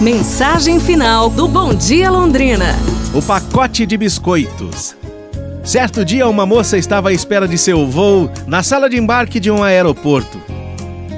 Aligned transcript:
Mensagem 0.00 0.78
final 0.78 1.30
do 1.30 1.48
Bom 1.48 1.72
Dia 1.72 2.10
Londrina. 2.10 2.76
O 3.14 3.22
pacote 3.22 3.86
de 3.86 3.96
biscoitos. 3.96 4.94
Certo 5.64 6.04
dia, 6.04 6.28
uma 6.28 6.44
moça 6.44 6.76
estava 6.76 7.08
à 7.08 7.12
espera 7.14 7.48
de 7.48 7.56
seu 7.56 7.86
voo 7.86 8.30
na 8.46 8.62
sala 8.62 8.90
de 8.90 8.98
embarque 8.98 9.40
de 9.40 9.50
um 9.50 9.62
aeroporto. 9.62 10.38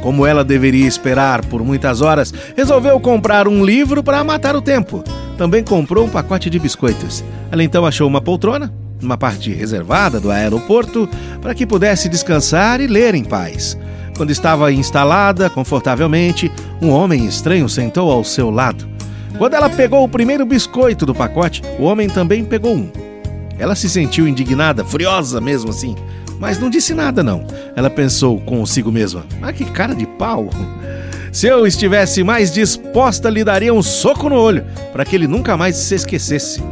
Como 0.00 0.24
ela 0.24 0.44
deveria 0.44 0.86
esperar 0.86 1.44
por 1.46 1.64
muitas 1.64 2.00
horas, 2.00 2.32
resolveu 2.56 3.00
comprar 3.00 3.48
um 3.48 3.64
livro 3.64 4.00
para 4.00 4.22
matar 4.22 4.54
o 4.54 4.62
tempo. 4.62 5.02
Também 5.36 5.64
comprou 5.64 6.06
um 6.06 6.10
pacote 6.10 6.48
de 6.48 6.60
biscoitos. 6.60 7.24
Ela 7.50 7.64
então 7.64 7.84
achou 7.84 8.06
uma 8.06 8.20
poltrona, 8.20 8.72
numa 9.02 9.18
parte 9.18 9.52
reservada 9.52 10.20
do 10.20 10.30
aeroporto, 10.30 11.08
para 11.42 11.52
que 11.52 11.66
pudesse 11.66 12.08
descansar 12.08 12.80
e 12.80 12.86
ler 12.86 13.16
em 13.16 13.24
paz. 13.24 13.76
Quando 14.16 14.30
estava 14.30 14.72
instalada 14.72 15.48
confortavelmente, 15.48 16.50
um 16.80 16.90
homem 16.90 17.26
estranho 17.26 17.68
sentou 17.68 18.10
ao 18.10 18.22
seu 18.22 18.50
lado. 18.50 18.88
Quando 19.36 19.54
ela 19.54 19.68
pegou 19.68 20.04
o 20.04 20.08
primeiro 20.08 20.44
biscoito 20.44 21.04
do 21.06 21.14
pacote, 21.14 21.62
o 21.78 21.84
homem 21.84 22.08
também 22.08 22.44
pegou 22.44 22.74
um. 22.74 22.90
Ela 23.58 23.74
se 23.74 23.88
sentiu 23.88 24.26
indignada, 24.26 24.84
furiosa 24.84 25.40
mesmo 25.40 25.70
assim, 25.70 25.96
mas 26.38 26.58
não 26.58 26.70
disse 26.70 26.94
nada 26.94 27.22
não. 27.22 27.44
Ela 27.74 27.90
pensou 27.90 28.40
consigo 28.40 28.92
mesma: 28.92 29.24
"Ah, 29.42 29.52
que 29.52 29.64
cara 29.64 29.94
de 29.94 30.06
pau!" 30.06 30.48
Se 31.32 31.46
eu 31.46 31.66
estivesse 31.66 32.24
mais 32.24 32.52
disposta, 32.52 33.28
lhe 33.28 33.44
daria 33.44 33.74
um 33.74 33.82
soco 33.82 34.28
no 34.28 34.36
olho, 34.36 34.64
para 34.92 35.04
que 35.04 35.14
ele 35.14 35.28
nunca 35.28 35.56
mais 35.56 35.76
se 35.76 35.94
esquecesse. 35.94 36.62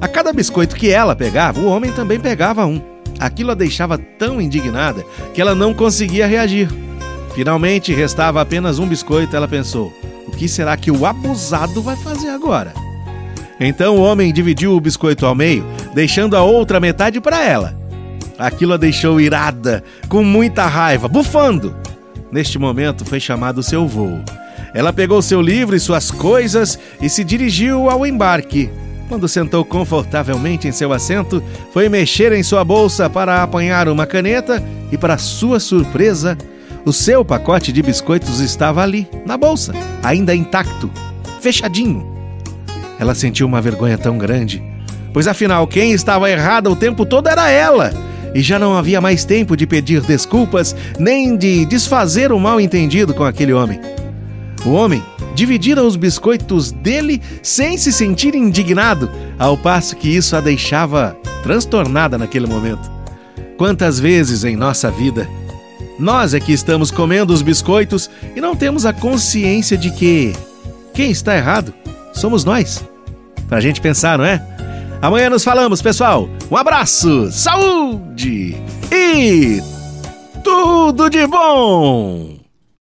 A 0.00 0.08
cada 0.08 0.32
biscoito 0.32 0.76
que 0.76 0.90
ela 0.90 1.16
pegava, 1.16 1.60
o 1.60 1.66
homem 1.66 1.92
também 1.92 2.20
pegava 2.20 2.66
um. 2.66 2.80
Aquilo 3.18 3.52
a 3.52 3.54
deixava 3.54 3.96
tão 3.96 4.40
indignada 4.40 5.04
que 5.32 5.40
ela 5.40 5.54
não 5.54 5.72
conseguia 5.72 6.26
reagir. 6.26 6.68
Finalmente 7.34 7.92
restava 7.92 8.40
apenas 8.40 8.78
um 8.78 8.86
biscoito. 8.86 9.34
Ela 9.34 9.48
pensou: 9.48 9.92
o 10.26 10.30
que 10.32 10.48
será 10.48 10.76
que 10.76 10.90
o 10.90 11.06
abusado 11.06 11.82
vai 11.82 11.96
fazer 11.96 12.28
agora? 12.28 12.72
Então 13.58 13.96
o 13.96 14.02
homem 14.02 14.32
dividiu 14.32 14.74
o 14.74 14.80
biscoito 14.80 15.24
ao 15.24 15.34
meio, 15.34 15.64
deixando 15.94 16.36
a 16.36 16.42
outra 16.42 16.80
metade 16.80 17.20
para 17.20 17.44
ela. 17.44 17.78
Aquilo 18.38 18.72
a 18.72 18.76
deixou 18.76 19.20
irada, 19.20 19.84
com 20.08 20.24
muita 20.24 20.66
raiva, 20.66 21.06
bufando. 21.06 21.76
Neste 22.30 22.58
momento 22.58 23.04
foi 23.04 23.20
chamado 23.20 23.62
seu 23.62 23.86
voo. 23.86 24.20
Ela 24.74 24.92
pegou 24.92 25.20
seu 25.20 25.40
livro 25.40 25.76
e 25.76 25.80
suas 25.80 26.10
coisas 26.10 26.78
e 27.00 27.08
se 27.08 27.22
dirigiu 27.22 27.90
ao 27.90 28.06
embarque. 28.06 28.70
Quando 29.08 29.28
sentou 29.28 29.64
confortavelmente 29.64 30.66
em 30.66 30.72
seu 30.72 30.92
assento, 30.92 31.42
foi 31.72 31.88
mexer 31.88 32.32
em 32.32 32.42
sua 32.42 32.64
bolsa 32.64 33.10
para 33.10 33.42
apanhar 33.42 33.86
uma 33.86 34.06
caneta 34.06 34.62
e, 34.90 34.96
para 34.96 35.18
sua 35.18 35.60
surpresa, 35.60 36.38
o 36.84 36.92
seu 36.92 37.24
pacote 37.24 37.72
de 37.72 37.82
biscoitos 37.82 38.40
estava 38.40 38.82
ali, 38.82 39.08
na 39.24 39.36
bolsa, 39.36 39.72
ainda 40.02 40.34
intacto, 40.34 40.90
fechadinho. 41.40 42.06
Ela 42.98 43.14
sentiu 43.14 43.46
uma 43.46 43.60
vergonha 43.60 43.96
tão 43.96 44.18
grande, 44.18 44.62
pois 45.12 45.26
afinal 45.26 45.66
quem 45.66 45.92
estava 45.92 46.30
errada 46.30 46.70
o 46.70 46.76
tempo 46.76 47.06
todo 47.06 47.28
era 47.28 47.50
ela, 47.50 47.92
e 48.34 48.40
já 48.40 48.58
não 48.58 48.76
havia 48.76 49.00
mais 49.00 49.24
tempo 49.24 49.56
de 49.56 49.66
pedir 49.66 50.00
desculpas 50.00 50.74
nem 50.98 51.36
de 51.36 51.64
desfazer 51.66 52.32
o 52.32 52.40
mal 52.40 52.60
entendido 52.60 53.14
com 53.14 53.24
aquele 53.24 53.52
homem. 53.52 53.80
O 54.64 54.70
homem 54.70 55.02
dividira 55.34 55.82
os 55.82 55.96
biscoitos 55.96 56.72
dele 56.72 57.20
sem 57.42 57.76
se 57.76 57.92
sentir 57.92 58.34
indignado, 58.34 59.10
ao 59.38 59.56
passo 59.56 59.96
que 59.96 60.08
isso 60.08 60.36
a 60.36 60.40
deixava 60.40 61.16
transtornada 61.42 62.16
naquele 62.16 62.46
momento. 62.46 62.90
Quantas 63.56 63.98
vezes 63.98 64.44
em 64.44 64.56
nossa 64.56 64.90
vida 64.90 65.28
nós 65.98 66.34
é 66.34 66.40
que 66.40 66.52
estamos 66.52 66.90
comendo 66.90 67.32
os 67.32 67.42
biscoitos 67.42 68.10
e 68.34 68.40
não 68.40 68.56
temos 68.56 68.84
a 68.86 68.92
consciência 68.92 69.76
de 69.76 69.90
que 69.90 70.32
quem 70.94 71.10
está 71.10 71.36
errado 71.36 71.72
somos 72.12 72.44
nós. 72.44 72.84
Pra 73.48 73.60
gente 73.60 73.80
pensar, 73.80 74.18
não 74.18 74.24
é? 74.24 74.44
Amanhã 75.00 75.28
nos 75.28 75.44
falamos, 75.44 75.82
pessoal. 75.82 76.28
Um 76.50 76.56
abraço, 76.56 77.30
saúde 77.30 78.56
e 78.90 79.60
tudo 80.42 81.10
de 81.10 81.26
bom! 81.26 82.41